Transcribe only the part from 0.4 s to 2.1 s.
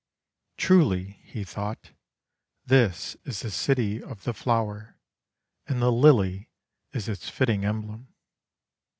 "Truly," he thought,